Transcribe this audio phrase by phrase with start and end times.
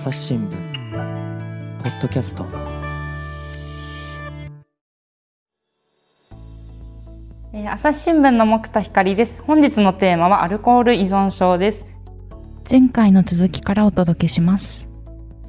[0.00, 2.46] 朝日新聞ポッドキャスト
[7.52, 9.42] えー朝日新聞の木田光です。
[9.42, 11.84] 本日のテーマはアルコール依存症です。
[12.68, 14.88] 前回の続きからお届けします。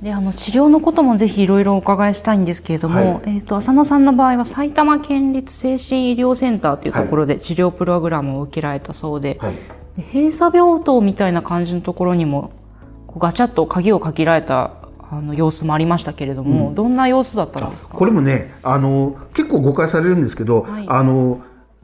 [0.02, 9.55] で、あの治療のこともぜひいろいろお伺いしたいんですけれども、はいえっ、と浅野さんの場合は埼玉県立精神医療センターというところで治療プログラムを受けられたそうで、はい、
[9.95, 12.52] で閉鎖病棟みたいな感じのところにも
[13.18, 14.71] ガチャッと鍵をかけられた
[15.10, 17.96] あの様子もありましたけれども、どんな様子だったんですか？
[17.96, 21.42] これもねあの結構誤解されるんですけど、はいあの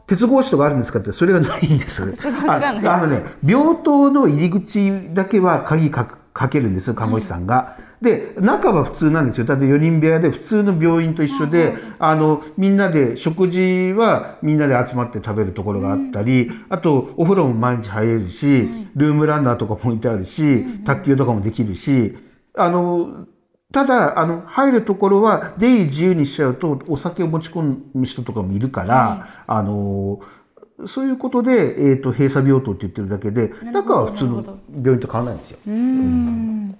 [0.08, 2.02] 鉄格子とかあるんですかってそれがないんです。
[2.48, 2.54] あ
[2.94, 7.76] あのね病棟の入り口だけは鍵かかけるんです看護師さんが。
[8.02, 9.46] で中は普通なんですよ。
[9.46, 22.16] だって4人部屋で普通の病院と一緒で、あのみんなで食事はみんなで集まって食べるところがあったり、あとお風呂も毎日入れるし、ルームランナーとかも置いてあるし、卓球とかもできるし、
[22.56, 23.28] あの
[23.72, 30.22] ただ、あの、入るところは出入り自由にしちゃうと、お酒を持ち込む人とかもいるから、あの、
[30.86, 35.60] そういうことで、えっ、と、閉鎖病棟って言ってるだけで、中は普通の病院と変わらないんですよ。
[35.68, 36.78] うーん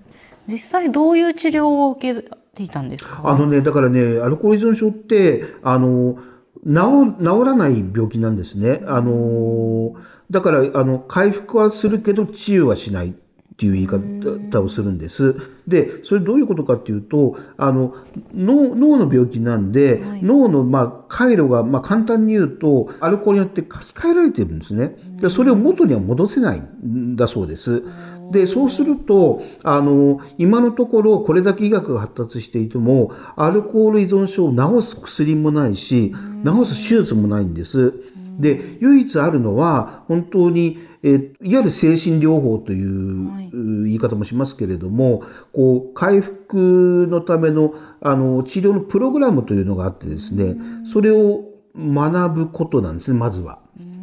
[0.48, 2.24] 実際どういう治療を受け
[2.56, 3.22] ていたんですか？
[3.24, 6.18] あのね、だからね、アルコール依存症って、あの、
[6.66, 8.82] 治、治らない病気なんですね。
[8.88, 9.96] あの、
[10.30, 13.14] だから、あの、回復はするけど治癒はしない。
[13.54, 15.36] っていう言い方をするんです。
[15.68, 17.96] で、それどういうことかっていうと、あの、
[18.36, 24.96] 脳脳の病気なんで、はい脳の、まあ、回路が、まあ、簡単に言うと、アルコールによって書き換えられてるんですね。
[25.20, 27.84] で、それを元には戻せないんだそうです。
[28.32, 36.14] で、そうすると、あの、今のところこれだけ医学が発達していても、アルコール依存症を治す薬もないし、
[36.46, 37.94] 治す手術もないんです。
[38.40, 53.60] で、唯一あるのは、本当に、えーいわゆる精神療法という、はい言い方もしますけれども、こう、回復のための、あの、治療のプログラムというのがあってですね、それを学ぶことなんですね、まずは。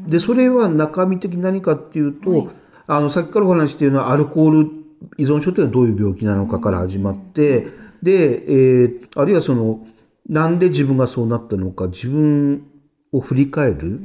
[0.09, 2.49] で、それは中身的に何かっていうと、はい
[2.87, 4.71] あの、さっきからお話ししているのは、アルコール
[5.19, 7.67] 依存症というのはどういう病気なのかから始まって、
[8.03, 8.45] で、
[8.83, 9.87] えーあるいはその、
[10.29, 12.67] なんで自分がそうなったのか、自分
[13.13, 14.01] を振り返る、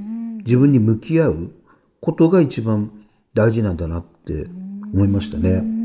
[0.46, 1.52] 自分に向き合う
[2.00, 2.92] ことが一番
[3.34, 4.48] 大事なんだなって
[4.94, 5.79] 思いましたね。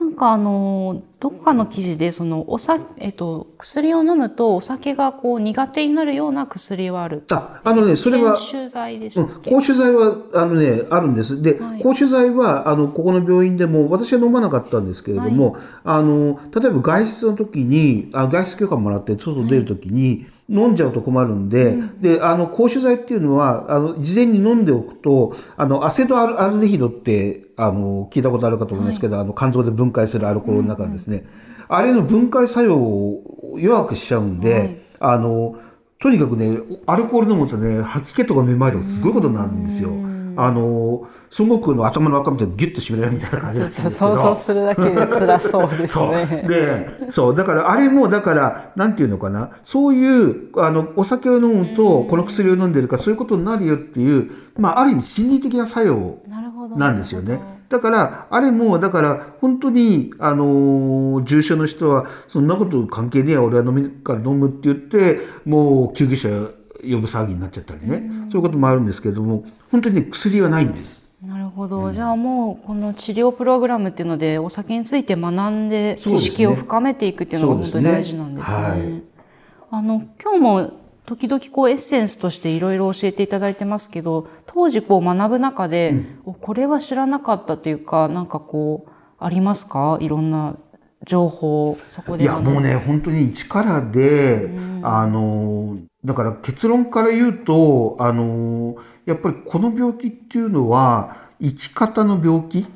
[0.00, 7.24] なんかあのどこかの記事でそのおさえっと薬を飲むとお酒がこう苦手になるような薬はある。
[7.30, 9.50] あ、あのね、それは、研修剤でしうんたっ、け。
[9.50, 11.40] 抗酒剤は、あのね、あるんです。
[11.40, 31.24] で、はい抗酒剤は、あの、ここの病院でも、私は飲まなかったんですけれども、あの、例えば外出の時に、あ外出許可もらって外出る時に、飲んじゃうと困るんで、で、あの、抗酒剤っていうのは、あの、事前に飲んでおくと、あの、アセドアルデヒドって、あの、聞いたことあるかと思いますけど、あの、肝臓で分解するアルコールの中ですね、
[31.68, 34.78] あれの分解作用を弱くしちゃうんで、はい。
[35.00, 35.56] あの、
[35.98, 39.90] とにかくね、アルコール飲むとね、吐き気とかめまいとかすごいことになるんですよ。
[40.36, 41.06] あの、
[41.38, 44.16] 孫悟空の頭の輪っかみたいにギュッと締められるみたいな感じだったんですけど。
[44.16, 45.98] 想像するだけで辛そうです。
[46.00, 46.46] ね。
[46.48, 47.36] で、そう。
[47.36, 49.50] だから、あれも、だから、なんていうのかな。
[49.64, 56.18] そういう、あの、お酒を飲むと、この薬を飲んでるか、そういうことになるよっていう、まあ、ある意味心理的な作用
[56.76, 56.90] な。
[56.90, 57.40] んですよね。
[57.68, 66.28] だから、あれも、だから、本当に、あのー重症の人は、そんなこと関係ねえや、俺は飲みから飲むって言って、もう救急車
[66.82, 68.10] 呼ぶ騒ぎになっちゃったりね。
[68.30, 71.04] そういうこともあるんですけれども、本当にね、薬はないんです。
[71.24, 71.90] なるほど。
[71.90, 78.56] じゃあもうこの治療プログラムっていうのでお酒について学んで知識を深めていくっていうのが本当に大事なんですね。
[78.56, 79.02] はい
[79.70, 80.70] あの今日も
[81.06, 89.98] 時々こうエッセンスとしていろいろ教えていただいてますけど、当時こう学ぶ中で、おこれは知らなかったというか、なんかこうありますか？
[90.00, 90.56] いろんな
[91.06, 94.50] 情報をそこでいや、もうね、本当に一からで、
[94.82, 98.76] あの、だから結論から言うと、あの、
[99.06, 102.66] やっぱりこの病気っていうのは、生き方の病気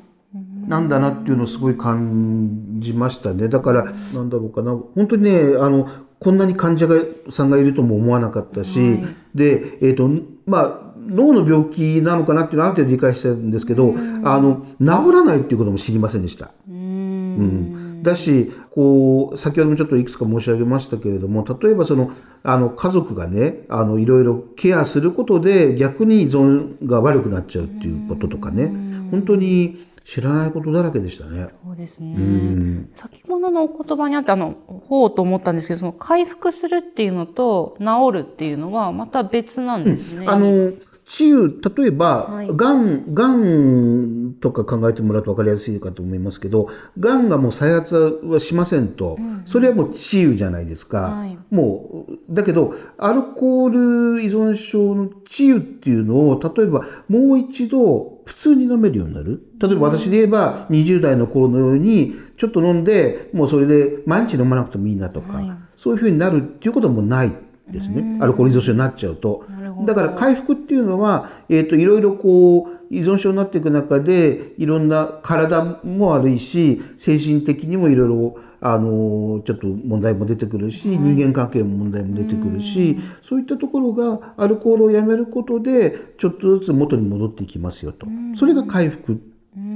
[0.67, 3.47] なんだなっていうのをすごい感じましたね。
[3.47, 3.83] だから、
[4.13, 4.77] なんだろうかな。
[4.95, 5.87] 本当にね、あの、
[6.19, 6.95] こんなに患者が
[7.29, 10.09] さんがいるとも思わなかったし、はいで、えっ、と、
[10.47, 13.93] まあ、脳の病気なのかなっていうのはある程度理解してるんですけど、
[14.23, 16.51] あの、治らないっていうことも知りませんでした。
[16.67, 22.11] うーうんん、だし、こう、先ほどもちょっといくつか申し上げましたけれども、例えばその、
[22.43, 28.67] あの、家族がね、あの、いろいろケアすることで逆に依存が悪くなっちゃうっていうこととかね、
[29.11, 31.49] 本当に知らないことだらけでしたね。
[31.63, 32.15] そうですね。
[32.15, 32.89] うん。
[32.95, 40.25] 先ほどのお言葉にあって、あの、ほうと思ったんですけど、その回復するっていうのと治るっていうのはまた別なんですね。
[40.27, 40.71] あの、
[41.09, 46.69] 治癒、例えば、はいがん、がんとか考えてもらうと分かりやすいかと思いますけど、
[46.99, 51.01] がんがもう再発はしませんと、それはもう治癒じゃないですか。
[51.01, 59.41] はいもう、だけど、アルコール依存症の治癒っていうのを、例えばもう一度普通に飲めるようになる。
[59.59, 67.31] 例えば私で言えば、20代の頃のように、ちょっと飲んで、もうそれで毎日飲まなくてもいいなとか、はいそういうふうになるっていうことはもうない
[67.71, 68.19] ですね。
[68.21, 69.45] アルコール依存症になっちゃうと。
[69.85, 88.07] だから回復っていうのは、えっ、と、いろいろこう、依存症になっていく中で、いろんな体も悪いし、精神的にもいろいろ、あの、ちょっと問題も出てくるし、人間関係も問題も出てくるし、そういったところがアルコールをやめることで、ちょっとずつ元に戻っていきますよと。
[88.35, 89.15] それが回復っ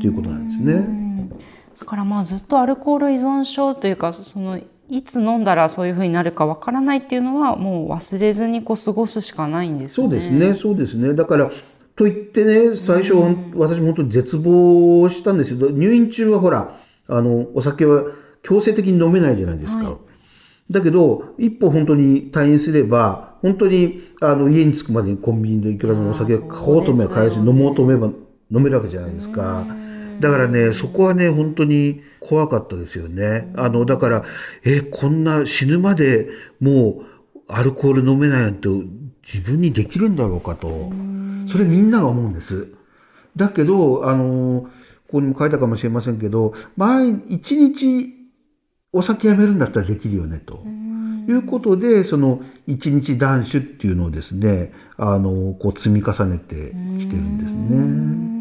[0.01, 1.29] ていうことなんですね。
[1.79, 4.59] だからまあずっとアルコール依存症というかその
[4.95, 10.07] いつ飲んだらそういうふうになるかわからないっていうのはもう忘れずにこう過ごすしかないんですね。
[10.07, 11.15] そうですね、そうですね。
[11.15, 11.49] だから、
[11.95, 13.15] と言ってね、最初、
[13.55, 18.03] 私も本当に絶望したんですけど、入院中はほら、あの、お酒は
[18.43, 19.83] 強制的に飲めないじゃないですか。
[19.83, 19.95] はい
[20.71, 29.65] だけど、一歩本当に退院すれば、本当に、あの、家に着くまでにコンビニでいくらでもお酒買おうと思えば買えるし、飲もうと思えば飲めるわけじゃないですか。
[30.19, 33.51] だからね、そこはね、本当に怖かったですよね。
[33.55, 34.23] あの、だから、
[34.63, 36.27] え、こんな死ぬまで
[36.59, 37.05] もう
[37.47, 40.91] アルコール飲めないなんて自分にできるんだろうかと。
[41.47, 42.67] それみんなが思うんです。
[43.35, 44.67] だけど、あの、
[45.07, 48.13] ここにも書いたかもしれませんけど、毎一日
[48.91, 50.63] お酒やめるんだったらできるよねと。
[51.27, 58.32] いうことで、その一日断酒っていうのをですね、あの、こう積み重ねてきてるんですね。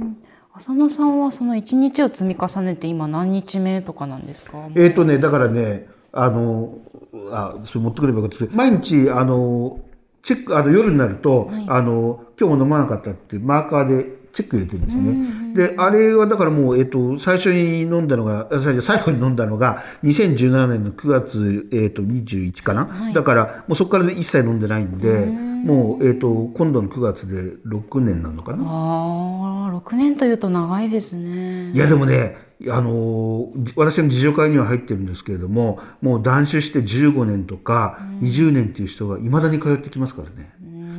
[0.54, 4.68] 浅野さんはその一日を積み重ねて今何日目とかなんですか？
[4.76, 6.78] えっ、とね、だからね、あの、
[7.30, 9.80] あ、それ持ってくればよかったですけど毎日、あの、
[10.22, 11.66] チェック、あの、夜になると、はい。
[11.68, 15.68] あの、今日も飲まなかったってマーカーでチェック入れてるんですね。
[15.68, 23.14] で、あれはだからもう、えっ、と、最初に飲んだのが、あ最初、最後に飲んだのが、2017年の9月、えっ、と、21かな、はい。
[23.14, 28.64] だから、もうそこから一切飲んでないんで、もう、えっ、と、今度の9月で6年なのかな？
[28.64, 31.72] ああ6年というと長いですね。
[31.72, 32.36] いやでもね、
[32.68, 40.52] あのー私の自助会には入ってるんですけれども、もう断酒して15年とか20年っていう人が未だに通ってきますからね。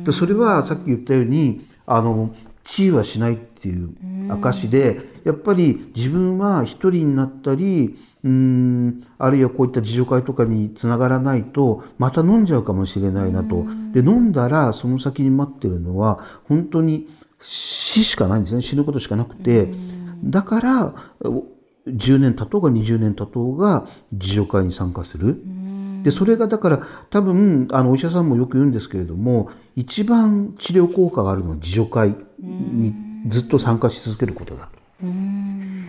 [0.04, 2.34] でそれはさっき言ったように、あの、
[2.64, 3.94] 治癒はしないっていう
[4.30, 13.66] 証で、やっぱり自分は一人になったり、うーん、あるいはこういった自助会とかにつながらないと、また飲んじゃうかもしれないなと。
[13.92, 16.18] で、飲んだらその先に待ってるのは、
[16.48, 17.06] 本当に
[17.38, 18.62] 死しかないんですね。
[18.62, 19.72] 死ぬことしかなくて。
[20.24, 21.44] だから、お
[21.86, 25.42] 10年経とうが20年経とうが自助会に参加する。
[26.02, 26.80] で、それがだから
[27.10, 32.94] 多分、あの、お医者さんもよく言うんですけれども、一番治療効果があるのは自助会に
[33.28, 34.73] ずっと参加し続けることだと。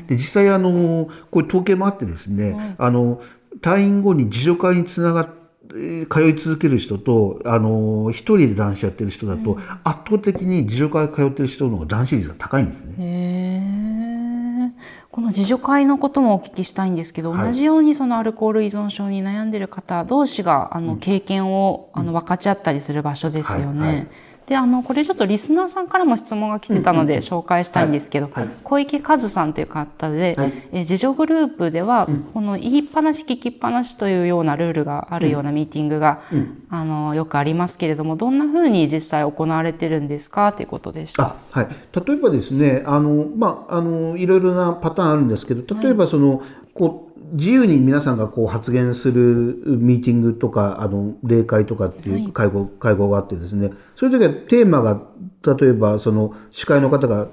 [0.08, 3.22] で、実際あの、こういう統計もあってですね、あの、
[3.62, 14.76] 退院後に自助会につながって、えー通い続ける人と、あの、一人で男子やってる人だと、圧倒的に自助会通ってる人の方が男子率が高いんですね。
[15.12, 17.46] この自助会のこともお聞きしたいんですけど、はい。
[17.48, 23.80] 同じようにそのアルコール依存症に悩んでる方同士があの経験を、あの分かち合ったりする場所ですよね。
[23.80, 23.96] はい。
[23.96, 24.08] はい
[24.48, 28.30] で、あの、これちょっとリスナーさんからも質問が来てたので紹介したいんですけど、
[28.64, 30.54] 小池和さんという方で、はい。
[30.72, 36.22] えー自助グループでは、この言いっぱなし聞きっぱなしというようなルールがあるようなミーティングが、
[36.70, 41.24] あの、よくありますけれども、どんな風に実際行われてるんですかということでした。
[41.24, 41.68] あはい、
[42.06, 49.22] 例えばですねあの、まあ、あのいろいろなパターンあるんですけど例えばその、こう自由に皆さんがこう発言する
[49.66, 53.72] ミーティングとかあの例会とかっていう会合,、会合があってですね。
[53.96, 55.02] そういう時はテーマが
[55.60, 57.28] 例えばその司会の方が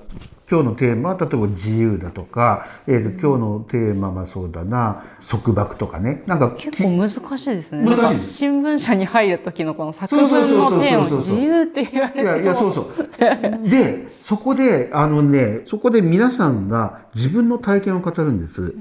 [0.51, 6.23] 今日のテーマは例えば自由だとか、えーと今日のテーマはそうだな束縛とかね。
[6.27, 7.85] なんか結構難しいですね。
[7.85, 12.23] 難しい新聞社に入る時のこの作文そうそうそうそうのテーマ自由って言われても。
[12.23, 13.69] いやいやそうそう。
[13.69, 18.75] でそこであのねそこで皆さんが自分の体験を語るんです。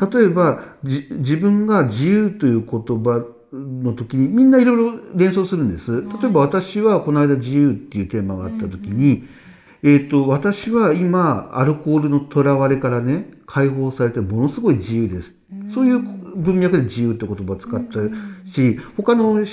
[0.00, 6.02] 例えばじ自分が自由という言葉の時にみんないろいろ連想するんです。
[6.02, 9.24] 例えば私はこの間自由っていうテーマがあった時に、
[9.82, 15.34] えっ、と私は今アルコールのとらわれからね解放されてものすごい自由です。
[15.74, 17.98] そういう文脈で自由って言葉を使った
[18.52, 19.44] し、他の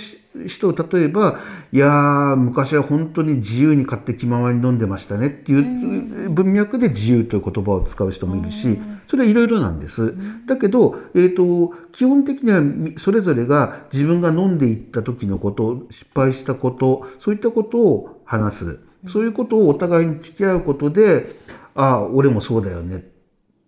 [0.47, 1.39] し人例えば
[1.71, 10.13] いやー昔は本当に自由に買って気ままに飲んでましたねっていう文脈で自由という言葉を使う人もいるしそれはいろいろなんです。
[10.45, 18.87] だけど、えー、と基本的にはみそれぞれが自分が飲んでいった時のこと失敗したことそういったことを話す。
[19.07, 21.35] そういうことをお互いに聞き合うことで、
[21.75, 22.99] ああ、俺もそうだよねっ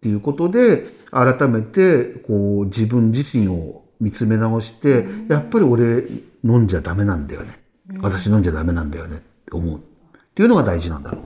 [0.02, 6.06] ていうことで、改めて、こう、自分自身を見つめ直して、やっぱり俺
[6.44, 7.60] 飲んじゃダメなんだよね。
[8.02, 9.78] 私飲んじゃダメなんだよねって思う。
[9.78, 9.82] っ
[10.36, 11.22] ていうのが大事なんだろう。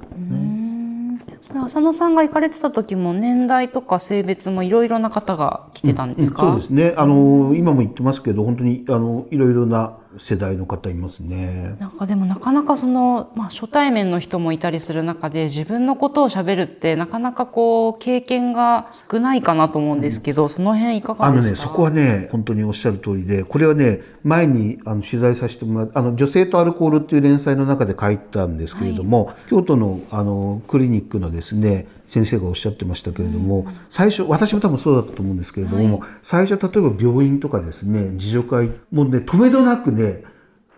[1.48, 6.94] これ浅野さんが行かれてた時も年代とか性別もいろいろな方が来てたんですか、そうですね。
[6.98, 11.76] あの、今も言ってますけど、本当に、あの、いろいろな世代の方いますね。
[11.80, 21.44] なんかでもなかなかその、まあ、初対面の人もいたりする中で自分のことを喋るってなかなかこう経験が少ないかなと思うんですけど、その辺いかがあですか？
[21.44, 40.24] のね、そこはね、本当におっしゃる通りで、これはね、前にあの取材させてもらって、あの、女性とアルコールっていう連載の中で書いたんですけれども、京都のあの、クリニックのですね、先生がおっしゃってましたけれども、最初、私も多分そうだったと思うんですけれども、最初、例えば病院とかですね、自助会、もうね、止めどなくね、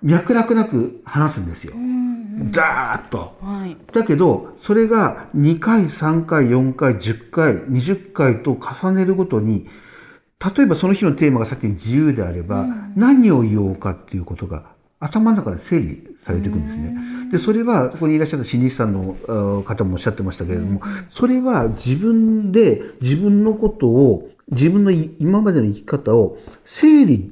[0.02, 1.74] 脈絡なく話すんですよ。
[2.52, 3.38] ザーッと。
[3.42, 3.76] はい。
[3.92, 9.68] だけど、それが2回、3回、4回、10回、20回と重ねるごとに、
[10.56, 12.66] 例えばその日のテーマがさっきの自由であれば、
[12.96, 16.96] 何を言おうかっていうことが頭の中で整理されていくんですね。
[17.32, 27.32] で、それは、ここにいらっしゃった心理師さんの方もおっしゃってましたけれども、それは自分で自分のことを、自分のい今までの生き方を整理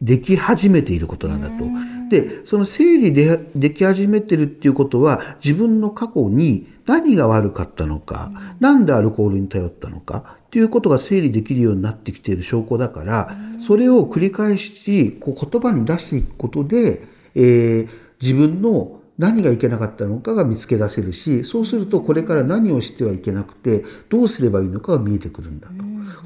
[0.00, 1.64] でき始めていることなんだと。
[2.08, 25.74] で、その整理ででき始めてるっていうことは、自分の過去に何が悪かったのか、なんでアルコールに頼ったのか、っていうことが整理できるようになってきている証拠だから、それを繰り返しこう言葉に出していくことで、えー自分の何がいけなかったのかが見つけ出せるし、そうするとこれから何をしてはいけなくて、どうすればいいのかが見えてくるんだと。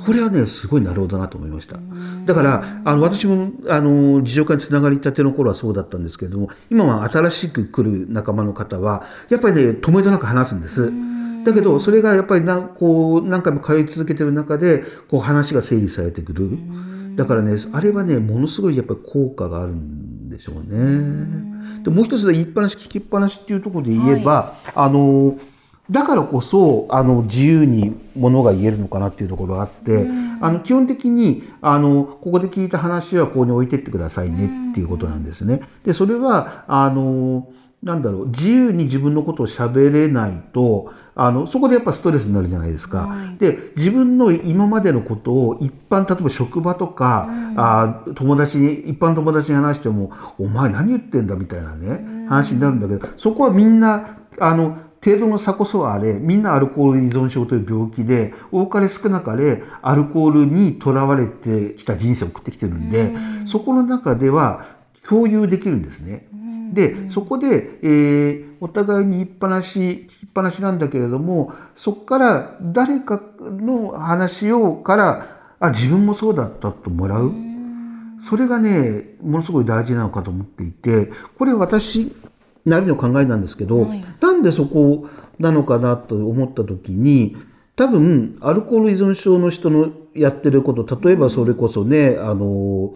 [0.05, 1.79] これはね、すごいなるほどなと思いました。
[2.27, 10.93] だから、あの、私も、あの、自助会につながりたての頃はそうだったんですけれども、今は新しく来る仲間の方は、やっぱりね、止めどなく話すんです。
[11.47, 16.51] だけど、それがやっぱりな、こう、何回も通い続けてる中で、こう、話が整理されてくる。
[17.17, 21.57] だからね、あれはね、ものすごいやっぱり効果があるんでしょうね。
[21.83, 25.39] でもう一つで言いっぱなし聞きっぱなしっていうところで言えば、あの
[25.89, 30.05] だからこそあの自由にものが言えるのかなっていうところがあって、
[30.41, 35.61] あの基本的にあのここで聞いた話はここに置いてってくださいねっていうことなんですね。
[35.85, 37.49] でそれはあの
[37.87, 43.17] なんだろう自由に自分のことを喋れないとあのそこでやっぱストレスになるじゃないですか。
[43.39, 63.15] で自分の今までのことを一般例えば職場とか、あ友達に一般の友達に話しても「お前何言ってんだ」みたいなね話になるんだけどそこはみんなあの程度の差こそはあれみんなアルコール依存症という病気で多かれ少なかれアルコールにとらわれてきた人生を送ってきてるんで
[63.47, 64.67] そこの中では
[65.09, 66.27] 共有できるんですね。
[66.73, 77.33] でそこで、えーお互いに言いっぱなし聞きっぱなしなんだけれどもそこから誰かの話をからあ自分もそうだったともらう。
[78.21, 82.13] それがね、ものすごい大事なのかと思っていて、これ私
[82.65, 83.87] なりの考えなんですけど、
[84.21, 85.09] なんでそこ
[85.39, 87.37] なのかなと思った時に、
[87.77, 92.95] 多分、アルコール依存症の人のやってること、例えばそれこそね、あの、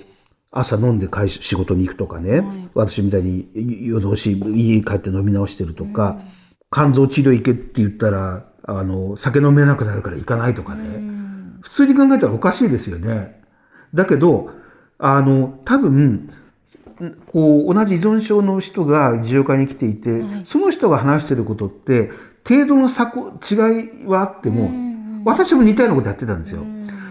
[0.52, 2.42] 朝飲んで会社仕事に行くとかね、
[2.74, 3.48] 私みたいに
[3.86, 6.20] 夜通し家に帰って飲み直してるとか、
[6.72, 11.00] 肝臓治療行けって言ったら、あの、酒飲めなくなるから行かないとかね。
[11.62, 13.40] 普通に考えたらおかしいですよね。
[13.94, 14.50] だけど、
[14.98, 16.32] あの、多分、
[17.32, 22.10] こう、同じ依存症の人が自助会に来ていて、その人が話してることって、
[22.46, 24.70] 程度の差こ、違いはあっても、
[25.24, 26.62] 私も似たようなことやってたんですよ。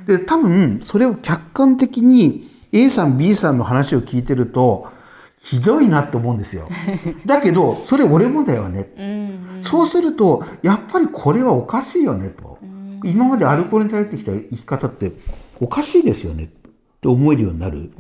[0.08, 4.88] で、多分、それを客観的に A さん、B さんの話を聞いてると、
[5.40, 6.68] ひどいなって思うんですよ。
[7.26, 8.90] だけど、それ俺もだよね。
[9.62, 12.58] そうすると、やっぱりこれはおかしいよねと。
[13.04, 15.14] 今までアルコールに頼ってきた生き方って
[15.62, 16.48] おかしいですよねっ
[17.00, 17.92] て思えるようになる。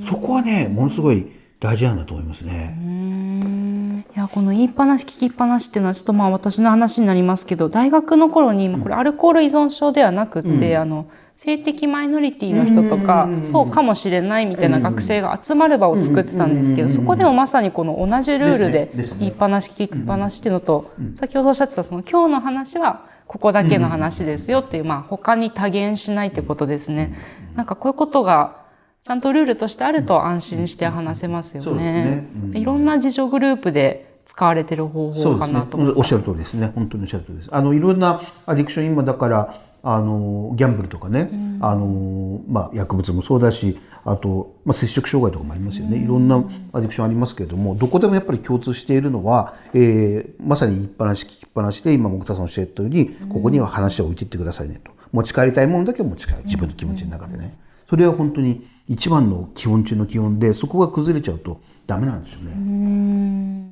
[0.00, 1.26] そこはね、ものすごい
[1.60, 4.04] 大事なんだと思いますね。
[4.16, 11.06] いやこの言いっぱなし聞きっぱなしっていうのはちょっとまあ私の話になりますけど大学の頃にこれアルコール依存症ではなくって、あの
[11.42, 27.16] 性的マイノリティの人とか、そうかもしれないみたいな学生が集まる場を作ってたんですけど、そこでもまさにこの同じルールで言いっぱなし聞きっぱなしっていうのと、先ほどおっしゃってたその今日の話はここだけの話ですよっていう、まあ他に多言しないってことですね。
[27.56, 28.58] なんかこういうことが
[29.02, 32.28] ちゃんとルールとしてあると安心して話せますよそうですね。
[32.52, 35.52] いろんな自助グループで使われてる方法かそうですね。
[35.54, 35.98] なと思います。
[36.00, 36.70] おっしゃる通りですね。
[36.74, 37.48] 本当におっしゃる通りです。
[37.50, 46.36] あの、いろんなアディクション、今だから、あのギャンブルとかね、あのまあ、薬物もそうだしあと、まあ、摂食障害とかもありますよね、いろんな
[46.72, 54.92] アディクションありますけれどもどこでもやっぱり共通しているのは、えーまさに言いっぱなし聞きっぱなしで今木田さんおっしゃったようにここには話を置いていってくださいねと。
[55.12, 57.58] 持ち帰りたいものだけを持ち帰る自分の気持ちの中でね。
[57.88, 63.70] それは本当に一番の基本中の基本でそこが崩れちゃうとダメなんですよね。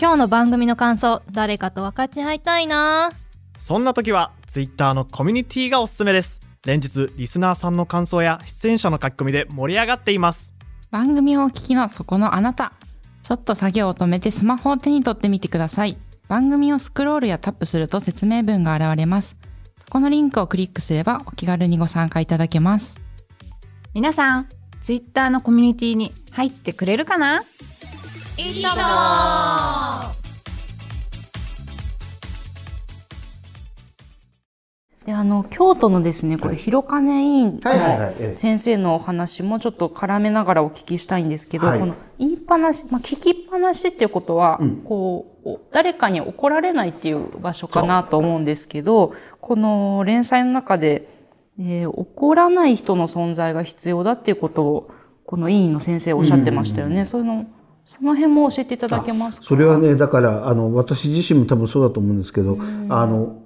[0.00, 3.12] 今日の番組の感想誰かと分かち合いたいな
[3.58, 10.54] そんな時は Twitter のコミュニティがおすすめです連日リスナーさんの感想や出演者の書き込みで盛り上がっています
[10.90, 12.72] 番組をお聞きのそこのあなた。
[13.22, 15.96] ちょっと作業を止めてスマホを手に取ってみてください。
[16.26, 19.36] 番組をスクロールやタップすると説明文が現れます。
[19.78, 23.00] そこのリンクをクリックすればお気軽にご参加いただけます。
[23.94, 24.48] 皆さん、
[24.82, 27.44] ツイッターのコミュニティに入ってくれるかな？
[28.36, 28.74] いいとも
[35.12, 38.14] あの京都のですねこれ広金委員はいはいはい。
[38.18, 41.80] ええの先生のお話もちょっと絡めながらお聞きしたいんですけど、はい。
[41.80, 44.82] この言いっぱなし、まあ、聞きっぱなしっていうことは、うん。
[44.84, 51.08] こうお誰かに怒られないっていう場所かなと思うんですけどこの連載の中で、
[51.58, 54.90] えー怒らない人の存在が必要だっていうことを
[55.24, 57.04] この委員の先生おっしゃってましたよね。
[57.04, 57.46] その
[57.86, 59.46] その辺も教えていただけますか？
[59.46, 62.56] それはねだからあの私自身も多分そうだと思うんですけど、
[62.88, 63.42] あの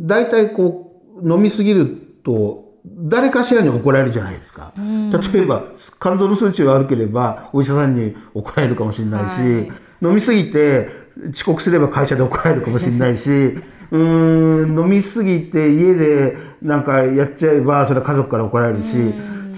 [0.00, 0.85] 大体こう
[1.22, 1.86] 飲みすぎる
[2.24, 4.72] と誰かしらに怒られるじゃないですか。
[4.76, 5.64] 例えば
[6.00, 9.72] 肝臓の数値が悪ければお医者さんに怒られるかもしれないし、はい。
[10.02, 10.88] 飲みすぎて
[11.32, 13.28] 遅刻すれば会社で怒られるかもしれないし
[13.90, 18.96] うーん飲みすぎて家でなんかやっちゃえばそれは家族から怒られるし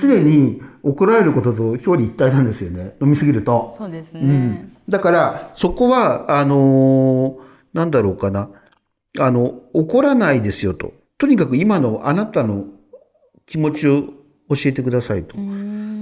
[0.01, 2.95] 常に怒られることと表裏一体なんですよね。
[3.03, 3.75] 飲みすぎると。
[3.77, 4.21] そうですね。
[4.23, 8.49] うん、だからそこはあのーなんだろうかな。
[9.19, 12.65] あの怒らないですよととにかく今のあなたの
[13.45, 14.03] 気持ちを
[14.49, 15.37] 教えてくださいと。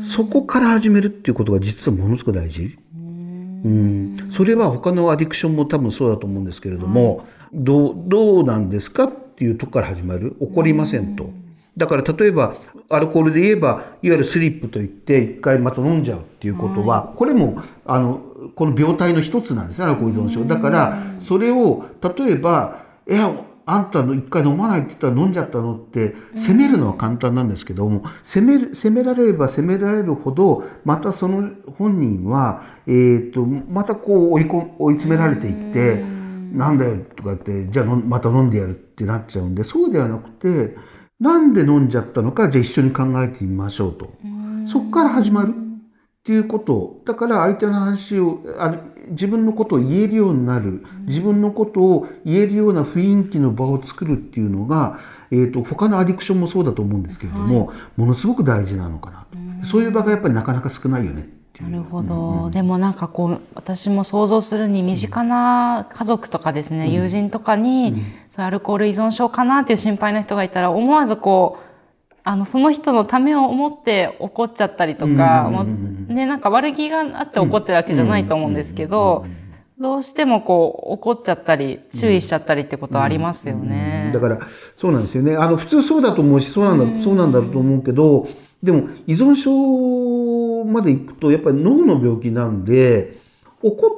[0.03, 2.79] そこから始めるっていうことが実はものすごく大事。
[2.93, 10.37] うん、それは他のアディクションも多分そうだと思うんですけれども、どうどうなんですかっていうとこから始まる。
[10.39, 11.31] 怒りませんと。
[11.77, 12.57] だから例えば
[12.89, 18.21] アルコールで言えばいわゆるスリップといって一回また飲んじゃうっていうことは、これもあの
[18.55, 20.45] この病態の一つなんですねアルコール依存症。
[20.45, 23.33] だからそれを例えば「いや
[23.69, 36.05] あんたの一回飲まないって言ったら飲んじゃったの?」って責めるのは簡単なんですけども責める責められれば責められるほどまたその本人は、えー、とまたこう追いこ追い詰められていって
[36.55, 40.77] 「なんだよ」とかって「じゃあまた飲んでやる」ってなっちゃうんでそうではなくて
[41.19, 44.11] なんで飲んじゃったのかじゃあ一緒に考えてみましょうと。
[44.67, 45.53] そこから始まるっ
[46.25, 48.79] ていうことだから相手の話をあの
[49.11, 50.85] 自分のことを言えるようになる。
[51.07, 54.99] 自分のことを言えるような雰囲気の場を作るっていうのが、
[55.31, 59.39] えー、と他のアディクションもそうだと思うんですけれども、ものすごく大事なのかなと。
[59.67, 61.29] そういう場がやっぱりなかなか少ないよね
[61.61, 67.95] なるほど、でもなんかこう私も想像するに身近な家族とかですね、友人とかに、
[68.35, 71.67] そういうアルコール依存症かなっていう心配な人がいたら思わずこう
[72.25, 75.67] あのその人のためを思って怒っちゃったりとか、もう
[76.17, 79.27] ね、なんか悪気があって怒ってるわけじゃないと思うんですけど、
[79.79, 84.11] どうしてもこう怒っちゃったり注意しちゃったりってことはありますよね。
[84.15, 84.39] だから
[84.77, 85.37] そうなんですよね。
[85.37, 88.27] あの普通そうだと思うしそうなんだ,、そうなんだと思うけど
[88.63, 93.19] でも依存症までいくとやっぱり脳の病気なんで
[93.63, 93.91] 怒っ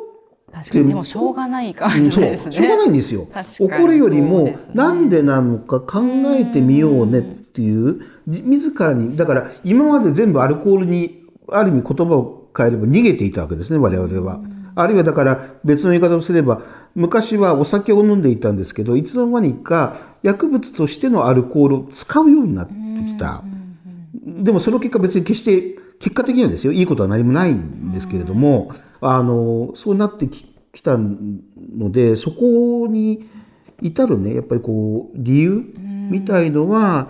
[0.52, 2.52] 確かにでもしょうがないかもうんそうしれないですね。
[2.52, 3.28] しょうがないんですよ。
[3.61, 6.02] 怒るよりもなんでなのか考
[6.37, 9.16] えてみようねっていうじ自らに。
[9.16, 11.17] だから今まで全部アルコールに
[11.50, 14.40] ある意味言葉を変えれば逃げていたわけですね我々は。
[14.74, 16.62] あるいはだから別の言い方をすれば
[16.94, 22.74] 昔はお酒を飲んでいたんですけどいつの間にか薬物としてのアルコールを使うようになって
[23.06, 23.42] きた。
[24.24, 33.28] でもその結果別に決して結果的にはですよいいことは何もないんですけれども、あのそうなってききたのでそこに
[33.82, 35.64] 至るねやっぱりこう理由
[36.11, 37.08] みたいのは、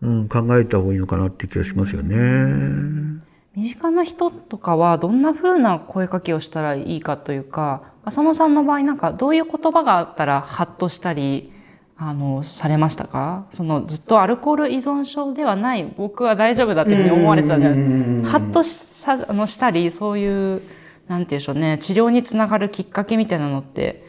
[0.00, 3.22] うん、考えた方がいいのかなって気がしますよね。
[3.56, 11.52] 身近な人とかはどんな風な声かけをしたらいいかというか浅野さんの場合なんかどういう言葉があったらハッとしたり
[11.96, 13.46] あのされましたか？
[13.52, 18.28] そのずっとアルコール依存症ではない僕は大丈夫だっていうふうに思われてたじゃないですか。
[18.30, 20.62] ハッとしたあのしたりそういう
[21.06, 24.02] なんていうんでしょうね治療につながるきっかけみたいなのって。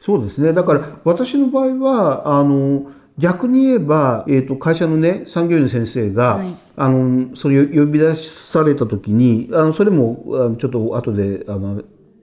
[0.00, 0.52] そうですね。
[0.52, 6.56] だから私の場合はあの逆に言えば、えー、と会社のね産業医の先生が、はい。
[6.80, 11.82] あのそれを呼び出された時にあのそれもあのちょっと後であの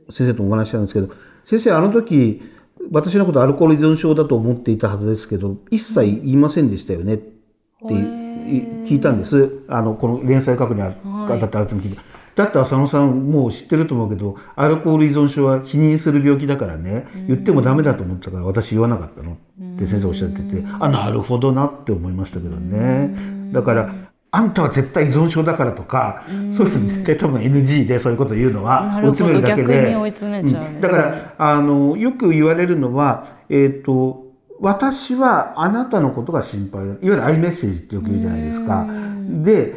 [0.10, 2.42] 先生とお話ししたんですけど先生あの時
[2.90, 7.98] 私のことアルコール依存症だと思っていたはずですけど一切言いませんでしたよねってい
[8.86, 9.60] 聞いたんです。
[9.68, 12.15] あのこの連載確認あだって改めて聞いて。
[12.36, 19.34] だって浅野さんもう知ってると思うけどアルコール依存症は否認する病気だからね言ってもダメだと思ったから私言わなかったの。
[19.34, 23.16] って先生おっしゃっててあなるほどなって思いましたけどね。
[23.54, 23.94] だから
[24.32, 29.96] あんたは絶対依存症だからとかそういうの絶対多分 NG でそういうこと言うのは追い詰めるだけで
[30.82, 34.26] だからあのよく言われるのはえっ、と
[34.60, 38.88] 私はあなたのことが心配だいわゆるアイメッセージってよく言うじゃないですか。
[39.44, 39.76] で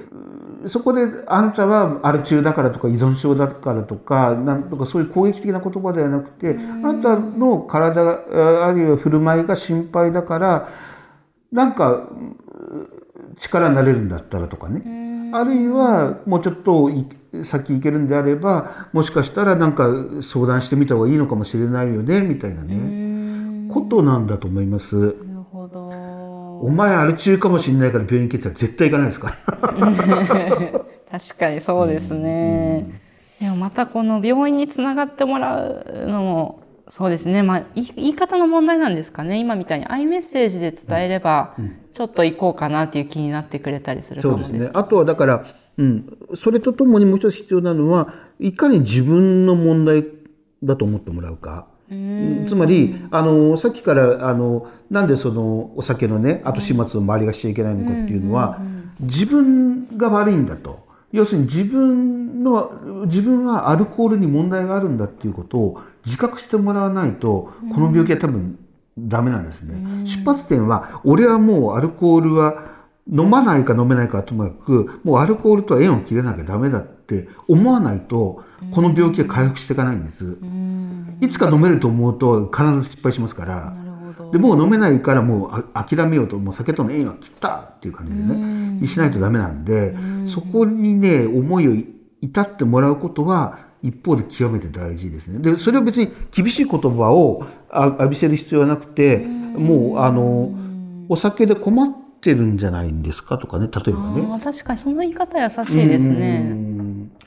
[0.67, 10.69] そこであなたはアル中だからとか依存症だからとかなんとかそういう攻撃的な言葉ではなくてあなたの体があるいは振る舞いが心配だから
[11.53, 12.37] なんかうん
[13.39, 15.31] 力になれるんだったらとかね。
[15.33, 17.07] あるいはもうちょっとい
[17.45, 19.87] 先行けるんであればもしかしたらなんか
[20.23, 23.69] 相談してみた方がいいのかもしれないよねみたいなね。
[23.73, 25.15] ことなんだと思います。
[26.61, 29.59] お前アル中かもしれないから病院行けたら絶対行かないですから。
[31.19, 33.01] 確かにそうですね。
[33.41, 41.55] でもまたこの病院につながってもらうのもそうですね、まあ、言い方の問題なんですかね今みたいにアイメッセージで伝えれば、
[41.93, 44.71] ちょっと行こうかなっていう気になってくれたりするかそうもですすでね。
[44.73, 50.07] あとはだから、うん、それとともにもう一つ必要なのは、いかに自分の問題
[50.63, 51.69] だと思ってもらうか。
[52.47, 58.59] つまり、あの、さっきから、あの、なんでそのお酒のね、後始末を周りがしちゃいけないのかっていうのは、
[59.01, 60.87] 自分が悪いんだと。
[61.13, 68.59] 要するに自分の、自分はアルコールに問題があるんだっていうことを自覚してもらわないと、この病気は多分
[68.99, 70.05] ダメなんですね。
[70.05, 72.65] 出発点は、俺はもうアルコールは
[73.11, 78.43] 飲まないか飲めないかはともかく、もうアルコールとは縁を切らなきゃダメだって思わないと、
[78.73, 80.37] この病気は回復していかないんです。
[81.21, 83.77] いつか飲めると思うと必ず失敗しますから。
[84.33, 89.95] でもう飲めないからもうあ諦めようと、もう酒との縁は切ったっていう感じでね、しないとダメなんで、
[90.27, 91.73] そこにね、思いを
[92.21, 95.39] 至ってもらうことは、一方で極めて大事ですね。
[95.39, 100.53] で、それは別に厳しい言葉をあ浴びせる必要はなくて、もう、あの、
[101.09, 101.89] お酒で困っ
[102.21, 104.41] てるんじゃないんですかとかね、例えばね。
[104.43, 106.68] 確かにその言い方優しいですうね。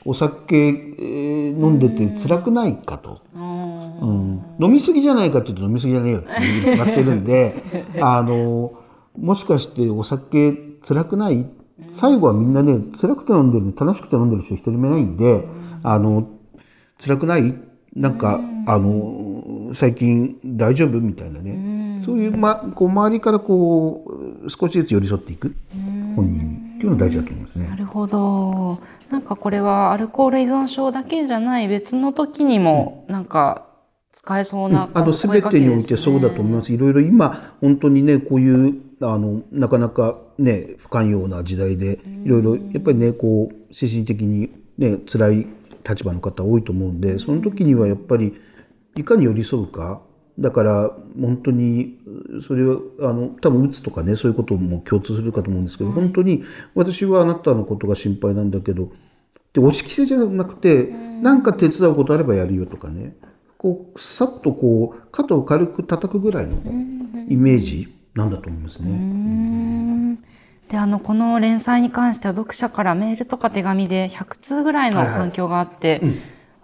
[0.06, 3.20] んお酒、えー飲んでて辛くないかと。
[3.34, 4.00] うん。
[4.00, 4.42] うん。
[4.58, 6.20] 飲みすぎじゃないかっていうと飲みすぎじゃねえよ。
[6.20, 6.24] っ
[6.64, 7.54] てなってるんで、
[8.00, 8.72] あの、
[9.18, 10.54] もしかしてお酒
[10.86, 11.46] 辛くない？
[11.90, 15.46] 最後はみんなね、辛くて飲んでる、楽しくて飲んでる人一人もいないんで、
[15.82, 16.26] あの、
[16.98, 17.54] 辛くない？
[17.94, 21.98] なんか、あの、最近大丈夫みたいなね。
[22.00, 24.04] そういう、ま、こう周りからこ
[24.44, 25.54] う、少しずつ寄り添っていく。
[26.16, 27.68] 本人っていうのが大事だと思いますね。
[27.68, 27.76] な。
[27.76, 28.78] るほど。
[29.12, 33.66] なんかこれはアルコール依存症だけじゃない別の時にもなんか
[34.10, 36.72] 使えそうなあの声かけ全てにおいてそうだと思います。
[36.72, 45.46] いろいろ今本当にねこういうあのなかなかね不寛容な時代でいろいろやっぱりねこう精神的にね辛い
[45.86, 48.34] 立場の方多いと思うんでその時にはやっぱり
[48.96, 50.00] いかに寄り添うか。
[50.38, 51.98] だから本当に
[52.40, 56.42] それはあの多分うつとかねそういうことも共通するかと思うんですけど、本当に
[56.74, 58.92] 私はあなたのことが心配なんだけど
[59.52, 60.86] で押し着せじゃなくて、
[61.20, 63.14] なんか手伝うことあればやるよとかね。
[63.58, 66.56] こうさっとこう肩を軽く叩くぐらいの
[67.28, 70.18] イメージなんだと思いますね。
[70.68, 76.00] であのこの連載に関しては読者からメールとか手紙で100通ぐらいの反響があって、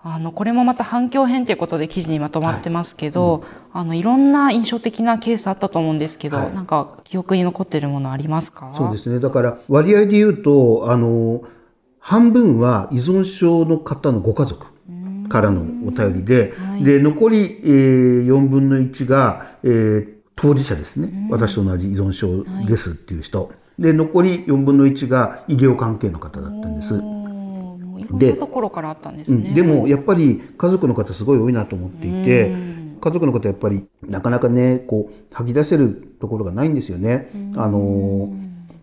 [0.03, 3.49] あのこれもまた反響編ということで記事にまとまってますけど、い。
[3.75, 6.55] あのいろんな印象的なケースあったと思うんですけど、はい。
[6.55, 8.73] なんか記憶に残っているものありますか？
[8.75, 9.21] そうですね。
[9.21, 11.43] だから割合で言うと、あの、
[12.09, 14.67] 半分は依存症の方のご家族
[15.29, 21.27] からのお便りで、で、残り、えー、4分の1が、えー当事者ですね。
[21.33, 23.51] 私と同じ依存症ですっていう人。
[23.77, 26.95] で、残り4分の1が医療関係の方だったんです。
[28.17, 32.55] でなところからあったんですでもやっぱり家族の方すごい多いなと思っていて、
[33.01, 37.31] 家族の方やっぱりなかなかねこう吐き出せるところがないんですよね。
[37.57, 38.33] あの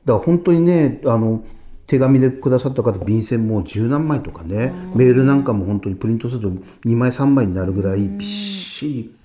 [0.03, 1.45] だから本当にねあの
[1.87, 6.47] 手紙でくださった方便箋も十何枚とかねメールなんかも本当にプリントすると
[6.87, 9.15] 2枚3枚になるぐらいびっしり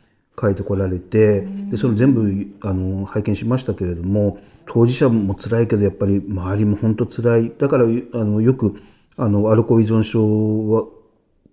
[0.40, 7.52] 書いてこられてでそれ全部あの拝見しましたけれども当事者も辛いけどやっぱり周りも本当辛い。
[7.58, 8.80] だからあのよく
[9.16, 10.84] あのアルコール依存症は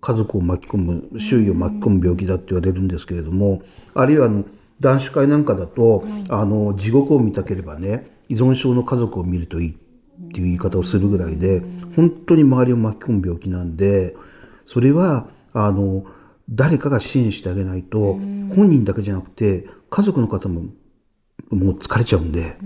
[0.00, 3.62] 家族を巻き込む周囲を巻き込む病気だって言われるんですけれども
[3.94, 4.44] あるいはあの
[4.80, 9.76] 男子会なんかだと、あの地獄を見たければね依存症の家族を見るといい
[10.28, 11.62] っていう言い方をするぐらいで
[11.96, 14.14] 本当に周りを巻き込む病気なんで
[14.64, 16.04] それはあの
[16.50, 17.98] 誰かが支援してあげないと
[18.54, 20.62] 本人だけじゃなくて家族の方も
[21.50, 22.56] もう疲れちゃうんで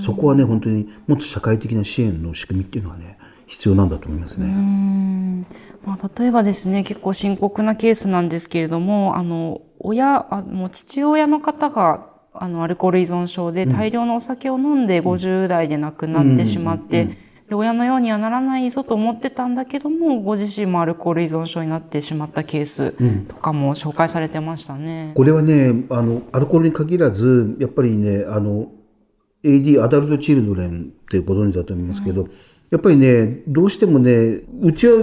[0.00, 4.46] そこはね本当にもっと社会的な支援の仕組みっていうのはね必要なんだと思いますね。
[5.84, 12.08] まあ、例えばですね、結構深刻なケースなんですけれども、あの、親、あの、父親の方が、
[12.42, 17.18] あの、アルコール依存症で大量のお酒を飲んで50代で亡くなってしまって、
[17.48, 22.92] で親のようにはならないぞと思ってたんだけども、ご自身もアルコール依存症になってしまったケース
[23.28, 25.12] とかも紹介されてましたね。
[25.14, 28.72] これはねあのアルコールに限らずやっぱりねあの
[29.44, 32.26] AD アダルトチルドレンってご存知だと思いますけど、
[32.70, 34.96] やっぱりねどうしてもねうちは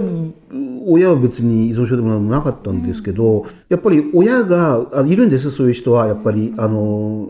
[0.86, 6.06] 親は別に依存症でもなんもなかったんですけど、やっぱり親があいるんですそういう人は。
[6.06, 7.28] やっぱりあの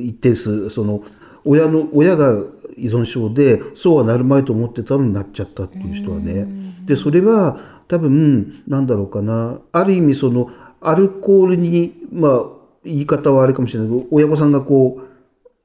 [0.00, 1.02] 一定数その
[1.44, 2.42] 親の親が
[2.76, 6.46] 依存症でそうはなるまいと思ってたのになっちゃったっていう人はね。
[6.84, 7.58] でそれは
[7.88, 9.58] 多分なんだろうかな。
[9.72, 12.44] ある意味そのアルコールにまあ
[12.84, 15.09] 言い方はあれかもしれないけど親御さんがこう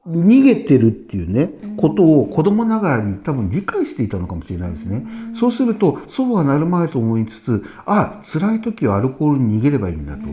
[0.07, 5.05] 逃げてるっていうね、ことを子供ながらに多分理解していたのかもしれないですね。
[5.39, 10.27] そうすると、そうはなるまいと思いつつ、あ、辛い時はアルコールに逃げればいいんだと。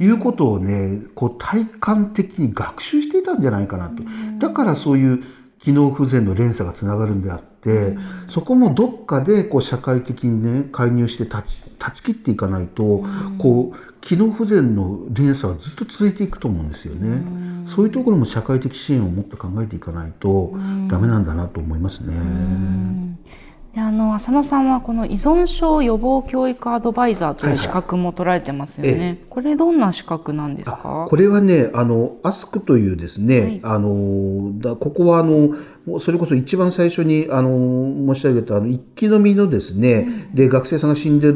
[0.00, 4.02] いうことをね、こう体感的に学習していたんじゃないかなと。
[4.38, 5.24] だからそういう
[5.58, 7.96] 機能不全の連鎖がつながるんであって、
[8.28, 13.04] そこもどっかでこう社会的にね、介入して断ち断ち切っていかないと、
[13.38, 17.22] こう、機能不全の連鎖はずっと続いていくと思うんですよね。
[17.66, 20.52] そういうところも社会的支援をもっと考えていかないと
[20.88, 22.14] ダメなんだなと思いますね。
[23.78, 28.90] であの浅野さんはこの依存症予防教育アドバイザーという資格も取られてますよね。
[28.90, 29.00] はい。
[29.00, 33.60] はいこれどんな資格なんですあかこれはね、あの、アスクというですね、はい。
[33.62, 35.54] あの、だここはあの、
[36.00, 41.28] それこそ一番最初に、あの、申し上げた、あの、一気飲みのですね、で、学生さんが死んで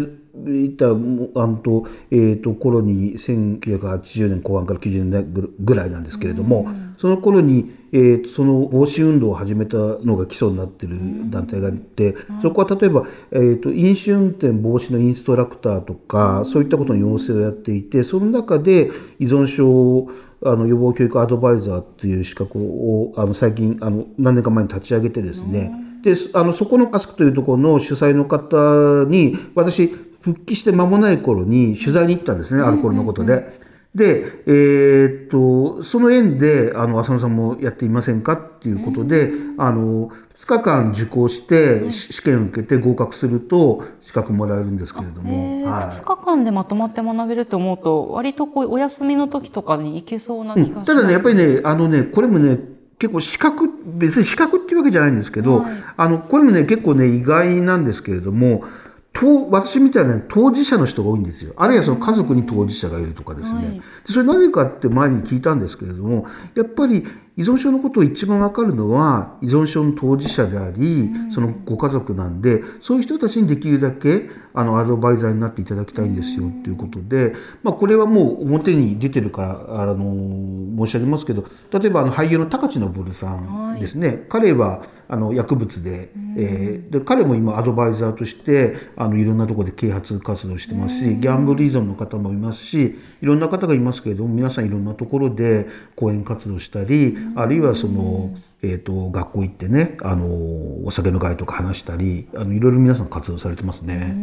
[0.64, 6.66] いた、もうあのと、えっ、と、頃に、1980年後半から90年代ぐぐらいなんですけれども、
[6.98, 10.98] その頃に、えーとその防止運動を始めたのが基礎になっている
[11.30, 20.10] 団体があって、そこは例えば、えー、と飲酒運転防止のインストラクターとか、そういったことの要請をやっていてその中で依存症
[20.44, 33.61] あの予防教育アドバイザーっていう資格をあの最近あの何年か前に立ち上げてですね、であのそこのアスクというところの主催の方に私復帰して間もない頃に取材に行ったんですね、アルコールのことで。
[33.94, 45.66] で、えーっと、その縁で、あの、浅野さんもやっていませんかっていうことで、あの、2日間受講して、し試験を受けて合格すると資格もらえるんですけれどへも。
[45.66, 45.70] ー。
[45.70, 45.84] はい。
[45.88, 52.58] 2日間でまとまって学べると思うと割とこうお休みの時とかに行けそうな気がします、ただね、やっぱりね、あのね、これもね、
[52.98, 55.72] 結構資格、別に資格っていうわけじゃないんですけど、はい。
[55.96, 58.64] あの、これもね、結構ね、意外なんですけれども、
[59.14, 61.52] 当私みたいな当事者の人が多いんですよ。
[61.56, 63.56] あるいはその家族に当事者がいるとかですね。
[63.56, 63.74] はい。
[63.74, 100.24] でそれなぜかって前に聞いたんですけれども、やっぱり依存症のことを一番わかるのは依存症の当事者であり、そのご家族なんで、そういう人たちにできるだけあのアドバイザーになっていただきたいんですよっていうことで、まあこれはもう表に出てるから、あの、申し上げますけど、例えばあの俳優の高知昇さんですね、彼はあの薬物で,、えーで彼も今アドバイザーとしてあのいろんなところで啓発活動してますし、ギャンブル依存の方もいますしいろんな方がいますけれども皆さんいろんなところで講演活動したり、あるいはその、えー、と学校行ってねあの
[100.86, 104.16] お酒の会とか話したりあのいろいろ皆さん活動されてますね。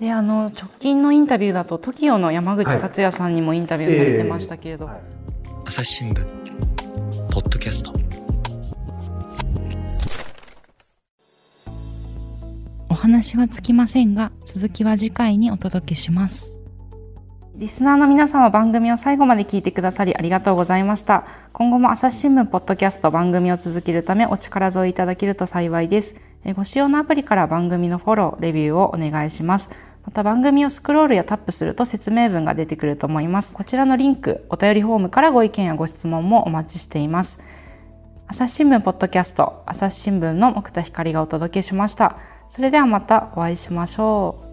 [0.00, 5.00] であの直近のインタビューだと TOKIO の山口達也さんにもインタビューされてましたけれど、はい。
[5.66, 6.24] 朝日新聞
[7.30, 7.99] ポッドキャスト
[13.10, 16.60] 話はつきませんが続きは次回にお届けします
[17.56, 21.26] リスナーの皆様番組を最後まで聞いてくださりありがとうございました。
[21.52, 26.14] 今後も朝日新聞ポッドキャスト番組を続けるためお力添えいただけると幸いです。
[26.42, 29.68] えご使用のアプリから番組のフォロー、レビューをお願いします。
[30.06, 33.52] また番組をスクロールやタップすると説明文が出てくると思います。
[33.52, 37.42] こちらのリンク、お便りフォームからご意見やご質問もお待ちしています。
[38.26, 42.29] 朝日新聞ポッドキャスト、朝日新聞の木田光がお届けしました。
[42.50, 44.49] それではまたお会いしましょう。